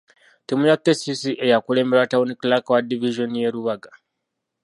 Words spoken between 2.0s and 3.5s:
Town Clerk wa divizoni y’e